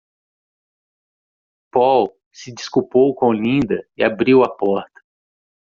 [1.71, 4.99] Paul se desculpou com Linda e abriu a porta.